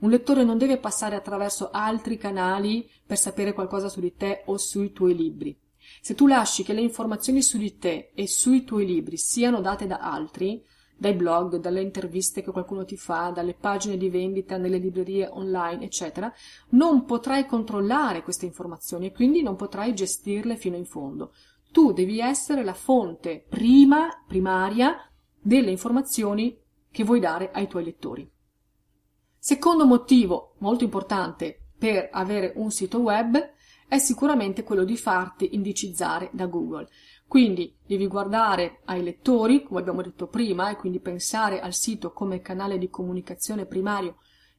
Un 0.00 0.10
lettore 0.10 0.44
non 0.44 0.58
deve 0.58 0.78
passare 0.78 1.16
attraverso 1.16 1.70
altri 1.70 2.16
canali 2.16 2.88
per 3.04 3.18
sapere 3.18 3.52
qualcosa 3.52 3.88
su 3.88 4.00
di 4.00 4.14
te 4.14 4.42
o 4.46 4.56
sui 4.56 4.92
tuoi 4.92 5.16
libri. 5.16 5.58
Se 6.00 6.14
tu 6.14 6.26
lasci 6.26 6.62
che 6.62 6.72
le 6.72 6.80
informazioni 6.80 7.42
su 7.42 7.58
di 7.58 7.78
te 7.78 8.12
e 8.14 8.28
sui 8.28 8.64
tuoi 8.64 8.86
libri 8.86 9.16
siano 9.16 9.60
date 9.60 9.86
da 9.86 9.98
altri, 9.98 10.62
dai 10.96 11.14
blog, 11.14 11.56
dalle 11.56 11.80
interviste 11.80 12.42
che 12.42 12.50
qualcuno 12.50 12.84
ti 12.84 12.96
fa, 12.96 13.30
dalle 13.30 13.54
pagine 13.54 13.96
di 13.96 14.10
vendita 14.10 14.56
nelle 14.56 14.78
librerie 14.78 15.28
online, 15.28 15.84
eccetera, 15.84 16.32
non 16.70 17.04
potrai 17.04 17.46
controllare 17.46 18.22
queste 18.22 18.46
informazioni 18.46 19.06
e 19.06 19.12
quindi 19.12 19.42
non 19.42 19.54
potrai 19.54 19.94
gestirle 19.94 20.56
fino 20.56 20.76
in 20.76 20.84
fondo. 20.84 21.32
Tu 21.70 21.92
devi 21.92 22.18
essere 22.18 22.64
la 22.64 22.74
fonte 22.74 23.44
prima, 23.48 24.08
primaria, 24.26 24.96
delle 25.40 25.70
informazioni 25.70 26.58
che 26.90 27.04
vuoi 27.04 27.20
dare 27.20 27.50
ai 27.52 27.68
tuoi 27.68 27.84
lettori. 27.84 28.30
Secondo 29.38 29.86
motivo 29.86 30.54
molto 30.58 30.84
importante 30.84 31.68
per 31.78 32.08
avere 32.12 32.52
un 32.56 32.70
sito 32.70 32.98
web 32.98 33.38
è 33.86 33.98
sicuramente 33.98 34.64
quello 34.64 34.84
di 34.84 34.96
farti 34.96 35.54
indicizzare 35.54 36.28
da 36.32 36.46
Google. 36.46 36.88
Quindi 37.26 37.74
devi 37.86 38.06
guardare 38.06 38.80
ai 38.84 39.02
lettori, 39.02 39.62
come 39.62 39.80
abbiamo 39.80 40.02
detto 40.02 40.26
prima, 40.26 40.70
e 40.70 40.76
quindi 40.76 41.00
pensare 41.00 41.60
al 41.60 41.72
sito 41.72 42.12
come 42.12 42.40
canale 42.40 42.78
di 42.78 42.90
comunicazione 42.90 43.64
primario 43.64 44.16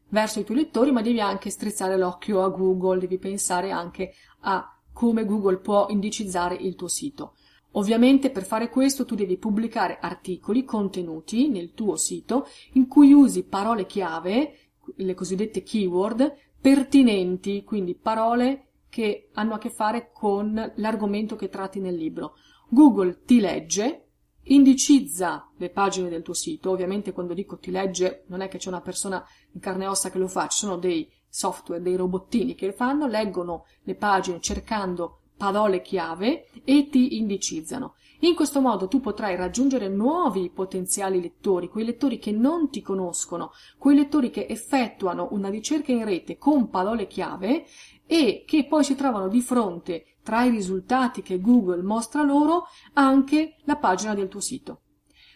verso 0.09 0.39
i 0.39 0.43
tuoi 0.43 0.57
lettori, 0.57 0.91
ma 0.91 1.01
devi 1.01 1.19
anche 1.19 1.49
strizzare 1.49 1.97
l'occhio 1.97 2.43
a 2.43 2.49
Google, 2.49 2.99
devi 2.99 3.19
pensare 3.19 3.69
anche 3.71 4.13
a 4.41 4.75
come 4.91 5.25
Google 5.25 5.57
può 5.57 5.87
indicizzare 5.89 6.55
il 6.55 6.75
tuo 6.75 6.87
sito. 6.87 7.35
Ovviamente 7.73 8.31
per 8.31 8.43
fare 8.43 8.69
questo 8.69 9.05
tu 9.05 9.15
devi 9.15 9.37
pubblicare 9.37 9.99
articoli, 9.99 10.63
contenuti 10.63 11.49
nel 11.49 11.73
tuo 11.73 11.97
sito 11.97 12.47
in 12.73 12.87
cui 12.87 13.13
usi 13.13 13.43
parole 13.43 13.85
chiave, 13.85 14.57
le 14.95 15.13
cosiddette 15.13 15.61
keyword, 15.61 16.33
pertinenti, 16.59 17.63
quindi 17.63 17.93
parole 17.93 18.65
che 18.89 19.29
hanno 19.33 19.53
a 19.53 19.59
che 19.59 19.69
fare 19.69 20.09
con 20.11 20.73
l'argomento 20.77 21.35
che 21.35 21.49
tratti 21.49 21.79
nel 21.79 21.95
libro. 21.95 22.33
Google 22.69 23.21
ti 23.23 23.39
legge, 23.39 24.05
indicizza 24.43 25.51
le 25.57 25.69
pagine 25.69 26.09
del 26.09 26.23
tuo 26.23 26.33
sito, 26.33 26.71
ovviamente 26.71 27.11
quando 27.11 27.35
dico 27.35 27.59
ti 27.59 27.69
legge 27.69 28.23
non 28.27 28.41
è 28.41 28.47
che 28.47 28.57
c'è 28.57 28.69
una 28.69 28.81
persona 28.81 29.23
in 29.51 29.59
carne 29.59 29.83
e 29.83 29.87
ossa 29.87 30.09
che 30.09 30.17
lo 30.17 30.27
fa, 30.27 30.47
ci 30.47 30.59
sono 30.59 30.77
dei 30.77 31.07
software, 31.27 31.81
dei 31.81 31.95
robottini 31.95 32.55
che 32.55 32.73
fanno, 32.73 33.05
leggono 33.05 33.65
le 33.83 33.93
pagine 33.93 34.39
cercando 34.39 35.18
parole 35.39 35.81
chiave 35.81 36.49
e 36.65 36.89
ti 36.89 37.17
indicizzano. 37.17 37.95
In 38.23 38.35
questo 38.35 38.59
modo 38.59 38.89
tu 38.89 38.99
potrai 38.99 39.37
raggiungere 39.37 39.87
nuovi 39.87 40.49
potenziali 40.49 41.21
lettori, 41.21 41.69
quei 41.69 41.85
lettori 41.85 42.19
che 42.19 42.33
non 42.33 42.69
ti 42.69 42.81
conoscono, 42.81 43.53
quei 43.77 43.95
lettori 43.95 44.29
che 44.29 44.47
effettuano 44.49 45.29
una 45.31 45.47
ricerca 45.47 45.93
in 45.93 46.03
rete 46.03 46.37
con 46.37 46.69
parole 46.69 47.07
chiave 47.07 47.65
e 48.05 48.43
che 48.45 48.65
poi 48.65 48.83
si 48.83 48.95
trovano 48.95 49.29
di 49.29 49.39
fronte 49.39 50.17
tra 50.21 50.43
i 50.43 50.49
risultati 50.49 51.21
che 51.21 51.39
Google 51.39 51.83
mostra 51.83 52.21
loro 52.21 52.65
anche 52.93 53.55
la 53.63 53.77
pagina 53.77 54.13
del 54.13 54.27
tuo 54.27 54.41
sito. 54.41 54.81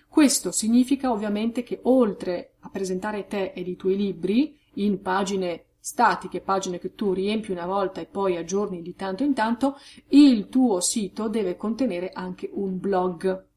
Questo 0.09 0.51
significa 0.51 1.13
ovviamente 1.13 1.63
che 1.63 1.79
oltre 1.83 2.55
a 2.59 2.69
presentare 2.69 3.25
te 3.25 3.53
ed 3.55 3.69
i 3.69 3.77
tuoi 3.77 3.95
libri 3.95 4.59
in 4.73 5.01
pagine 5.01 5.67
statiche, 5.83 6.39
pagine 6.39 6.79
che 6.79 6.95
tu 6.95 7.11
riempi 7.11 7.51
una 7.51 7.65
volta 7.65 7.99
e 7.99 8.05
poi 8.05 8.37
aggiorni 8.37 8.81
di 8.81 8.95
tanto 8.95 9.25
in 9.25 9.33
tanto, 9.33 9.75
il 10.09 10.47
tuo 10.47 10.79
sito 10.79 11.27
deve 11.27 11.57
contenere 11.57 12.11
anche 12.13 12.49
un 12.53 12.79
blog. 12.79 13.47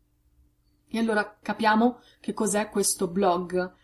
E 0.89 0.99
allora 0.99 1.39
capiamo 1.41 2.01
che 2.21 2.33
cos'è 2.33 2.69
questo 2.69 3.07
blog. 3.07 3.75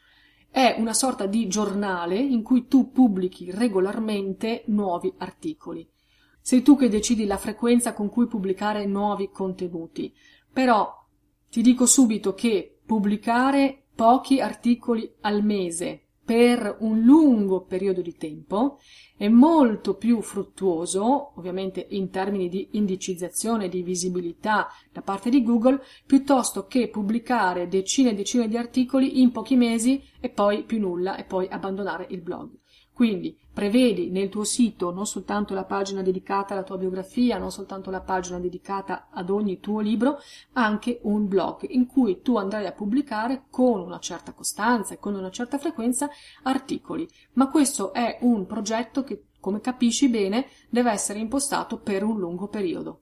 è 0.50 0.74
una 0.76 0.92
sorta 0.92 1.26
di 1.26 1.46
giornale 1.46 2.18
in 2.18 2.42
cui 2.42 2.66
tu 2.66 2.90
pubblichi 2.90 3.52
regolarmente 3.52 4.64
nuovi 4.66 5.14
articoli. 5.18 5.88
Sei 6.40 6.62
tu 6.62 6.76
che 6.76 6.88
decidi 6.88 7.26
la 7.26 7.36
frequenza 7.36 7.94
con 7.94 8.10
cui 8.10 8.26
pubblicare 8.26 8.84
nuovi 8.86 9.30
contenuti. 9.30 10.12
Però 10.52 10.92
ti 11.48 11.62
dico 11.62 11.86
subito 11.86 12.34
che 12.34 12.80
pubblicare 12.84 13.84
pochi 13.94 14.40
articoli 14.40 15.14
al 15.20 15.44
mese 15.44 16.08
per 16.24 16.76
un 16.80 17.00
lungo 17.00 17.62
periodo 17.62 18.00
di 18.00 18.14
tempo 18.16 18.78
è 19.16 19.28
molto 19.28 19.94
più 19.94 20.20
fruttuoso, 20.20 21.32
ovviamente 21.36 21.86
in 21.90 22.10
termini 22.10 22.48
di 22.48 22.70
indicizzazione, 22.72 23.68
di 23.68 23.82
visibilità 23.82 24.68
da 24.92 25.02
parte 25.02 25.30
di 25.30 25.42
Google, 25.42 25.82
piuttosto 26.06 26.66
che 26.66 26.88
pubblicare 26.88 27.68
decine 27.68 28.10
e 28.10 28.14
decine 28.14 28.48
di 28.48 28.56
articoli 28.56 29.20
in 29.20 29.30
pochi 29.30 29.56
mesi 29.56 30.02
e 30.20 30.28
poi 30.28 30.64
più 30.64 30.78
nulla 30.78 31.16
e 31.16 31.24
poi 31.24 31.48
abbandonare 31.48 32.06
il 32.10 32.20
blog. 32.20 32.61
Quindi 32.94 33.36
prevedi 33.52 34.10
nel 34.10 34.28
tuo 34.28 34.44
sito 34.44 34.92
non 34.92 35.06
soltanto 35.06 35.54
la 35.54 35.64
pagina 35.64 36.02
dedicata 36.02 36.52
alla 36.52 36.62
tua 36.62 36.76
biografia, 36.76 37.38
non 37.38 37.50
soltanto 37.50 37.90
la 37.90 38.00
pagina 38.00 38.38
dedicata 38.38 39.08
ad 39.10 39.30
ogni 39.30 39.60
tuo 39.60 39.80
libro, 39.80 40.18
anche 40.52 41.00
un 41.02 41.26
blog 41.26 41.66
in 41.70 41.86
cui 41.86 42.20
tu 42.20 42.36
andrai 42.36 42.66
a 42.66 42.72
pubblicare 42.72 43.44
con 43.50 43.80
una 43.80 43.98
certa 43.98 44.32
costanza 44.32 44.94
e 44.94 44.98
con 44.98 45.14
una 45.14 45.30
certa 45.30 45.58
frequenza 45.58 46.10
articoli. 46.42 47.08
Ma 47.34 47.48
questo 47.48 47.92
è 47.92 48.18
un 48.20 48.46
progetto 48.46 49.02
che, 49.04 49.24
come 49.40 49.60
capisci 49.60 50.08
bene, 50.08 50.46
deve 50.68 50.90
essere 50.90 51.18
impostato 51.18 51.78
per 51.78 52.04
un 52.04 52.18
lungo 52.18 52.48
periodo. 52.48 53.00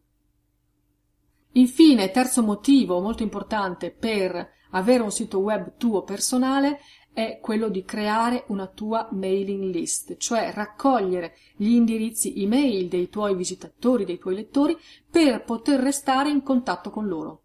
Infine, 1.55 2.13
terzo 2.13 2.45
motivo 2.45 3.01
molto 3.01 3.25
importante 3.25 3.91
per 3.91 4.59
avere 4.71 5.03
un 5.03 5.11
sito 5.11 5.41
web 5.41 5.77
tuo 5.77 6.03
personale 6.03 6.79
è 7.13 7.39
quello 7.41 7.69
di 7.69 7.85
creare 7.85 8.45
una 8.49 8.67
tua 8.67 9.09
mailing 9.13 9.73
list, 9.73 10.17
cioè 10.17 10.53
raccogliere 10.53 11.37
gli 11.57 11.73
indirizzi 11.73 12.41
email 12.43 12.89
dei 12.89 13.09
tuoi 13.09 13.35
visitatori, 13.35 14.05
dei 14.05 14.19
tuoi 14.19 14.37
lettori, 14.37 14.77
per 15.11 15.43
poter 15.45 15.81
restare 15.81 16.31
in 16.31 16.43
contatto 16.43 16.91
con 16.91 17.07
loro. 17.07 17.43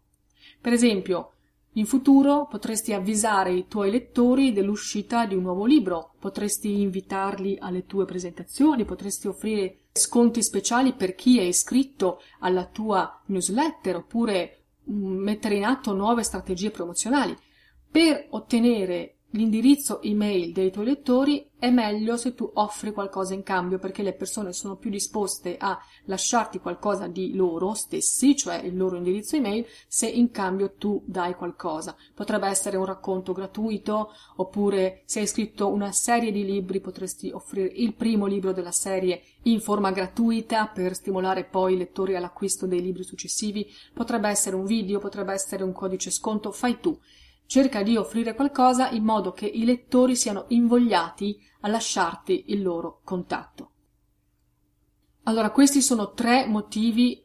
Per 0.60 0.72
esempio, 0.72 1.32
in 1.76 1.84
futuro 1.84 2.46
potresti 2.46 2.94
avvisare 2.94 3.52
i 3.52 3.66
tuoi 3.68 3.90
lettori 3.90 4.52
dell'uscita 4.52 5.26
di 5.26 5.34
un 5.34 5.42
nuovo 5.42 5.66
libro, 5.66 6.14
potresti 6.18 6.80
invitarli 6.80 7.58
alle 7.60 7.84
tue 7.84 8.06
presentazioni, 8.06 8.86
potresti 8.86 9.28
offrire 9.28 9.80
sconti 9.92 10.42
speciali 10.42 10.94
per 10.94 11.14
chi 11.14 11.38
è 11.38 11.42
iscritto 11.42 12.22
alla 12.40 12.64
tua 12.64 13.20
newsletter 13.26 13.96
oppure 13.96 14.62
mm, 14.90 15.18
mettere 15.18 15.56
in 15.56 15.64
atto 15.64 15.92
nuove 15.92 16.22
strategie 16.22 16.70
promozionali. 16.70 17.36
Per 17.90 18.28
ottenere 18.30 19.15
l'indirizzo 19.36 20.00
email 20.02 20.52
dei 20.52 20.72
tuoi 20.72 20.86
lettori 20.86 21.48
è 21.58 21.70
meglio 21.70 22.16
se 22.16 22.34
tu 22.34 22.50
offri 22.54 22.92
qualcosa 22.92 23.34
in 23.34 23.42
cambio 23.42 23.78
perché 23.78 24.02
le 24.02 24.14
persone 24.14 24.52
sono 24.52 24.76
più 24.76 24.90
disposte 24.90 25.56
a 25.58 25.78
lasciarti 26.04 26.58
qualcosa 26.58 27.06
di 27.06 27.34
loro 27.34 27.74
stessi, 27.74 28.36
cioè 28.36 28.56
il 28.56 28.76
loro 28.76 28.96
indirizzo 28.96 29.36
email, 29.36 29.66
se 29.86 30.06
in 30.08 30.30
cambio 30.30 30.72
tu 30.72 31.02
dai 31.04 31.34
qualcosa. 31.34 31.94
Potrebbe 32.14 32.48
essere 32.48 32.76
un 32.76 32.84
racconto 32.84 33.32
gratuito 33.32 34.12
oppure 34.36 35.02
se 35.04 35.20
hai 35.20 35.26
scritto 35.26 35.68
una 35.68 35.92
serie 35.92 36.32
di 36.32 36.44
libri 36.44 36.80
potresti 36.80 37.30
offrire 37.30 37.68
il 37.74 37.94
primo 37.94 38.26
libro 38.26 38.52
della 38.52 38.72
serie 38.72 39.22
in 39.42 39.60
forma 39.60 39.90
gratuita 39.90 40.66
per 40.66 40.94
stimolare 40.94 41.44
poi 41.44 41.74
i 41.74 41.78
lettori 41.78 42.16
all'acquisto 42.16 42.66
dei 42.66 42.80
libri 42.80 43.04
successivi. 43.04 43.66
Potrebbe 43.92 44.28
essere 44.28 44.56
un 44.56 44.64
video, 44.64 44.98
potrebbe 44.98 45.32
essere 45.32 45.62
un 45.62 45.72
codice 45.72 46.10
sconto, 46.10 46.52
fai 46.52 46.80
tu. 46.80 46.98
Cerca 47.46 47.82
di 47.82 47.96
offrire 47.96 48.34
qualcosa 48.34 48.90
in 48.90 49.04
modo 49.04 49.32
che 49.32 49.46
i 49.46 49.64
lettori 49.64 50.16
siano 50.16 50.46
invogliati 50.48 51.40
a 51.60 51.68
lasciarti 51.68 52.46
il 52.48 52.62
loro 52.62 53.00
contatto. 53.04 53.70
Allora, 55.24 55.50
questi 55.50 55.80
sono 55.80 56.12
tre 56.12 56.46
motivi 56.46 57.22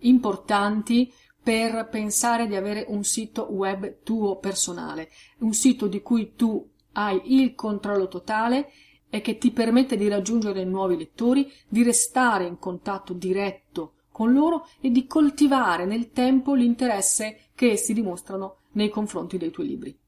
importanti 0.00 1.12
per 1.42 1.88
pensare 1.88 2.46
di 2.46 2.56
avere 2.56 2.84
un 2.88 3.04
sito 3.04 3.44
web 3.52 4.02
tuo 4.02 4.38
personale, 4.38 5.08
un 5.38 5.52
sito 5.52 5.86
di 5.86 6.02
cui 6.02 6.34
tu 6.34 6.68
hai 6.92 7.38
il 7.40 7.54
controllo 7.54 8.08
totale 8.08 8.72
e 9.08 9.20
che 9.20 9.38
ti 9.38 9.50
permette 9.52 9.96
di 9.96 10.08
raggiungere 10.08 10.64
nuovi 10.64 10.96
lettori, 10.96 11.50
di 11.68 11.82
restare 11.82 12.44
in 12.44 12.58
contatto 12.58 13.12
diretto 13.12 13.94
con 14.10 14.32
loro 14.32 14.66
e 14.80 14.90
di 14.90 15.06
coltivare 15.06 15.86
nel 15.86 16.10
tempo 16.10 16.54
l'interesse 16.54 17.50
che 17.54 17.70
essi 17.70 17.94
dimostrano 17.94 18.59
nei 18.72 18.88
confronti 18.88 19.38
dei 19.38 19.50
tuoi 19.50 19.66
libri. 19.66 19.98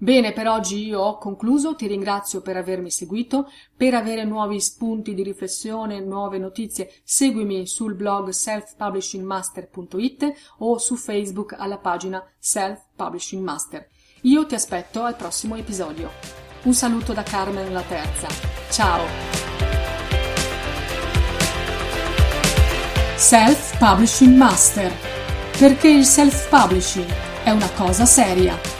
Bene, 0.00 0.32
per 0.32 0.46
oggi 0.46 0.86
io 0.86 1.00
ho 1.00 1.18
concluso, 1.18 1.74
ti 1.74 1.88
ringrazio 1.88 2.40
per 2.40 2.56
avermi 2.56 2.88
seguito, 2.88 3.50
per 3.76 3.94
avere 3.94 4.22
nuovi 4.22 4.60
spunti 4.60 5.12
di 5.12 5.24
riflessione, 5.24 5.98
nuove 5.98 6.38
notizie, 6.38 6.88
seguimi 7.02 7.66
sul 7.66 7.94
blog 7.94 8.28
selfpublishingmaster.it 8.28 10.34
o 10.58 10.78
su 10.78 10.94
Facebook 10.94 11.56
alla 11.58 11.78
pagina 11.78 12.24
Self 12.38 12.80
Publishing 12.94 13.42
Master. 13.42 13.88
Io 14.22 14.46
ti 14.46 14.54
aspetto 14.54 15.02
al 15.02 15.16
prossimo 15.16 15.56
episodio. 15.56 16.10
Un 16.62 16.74
saluto 16.74 17.12
da 17.12 17.24
Carmen 17.24 17.72
la 17.72 17.82
Terza. 17.82 18.28
Ciao! 18.70 19.04
Self 23.16 23.76
Publishing 23.78 24.36
Master 24.36 25.17
perché 25.58 25.88
il 25.88 26.04
self-publishing 26.04 27.12
è 27.42 27.50
una 27.50 27.68
cosa 27.74 28.06
seria. 28.06 28.77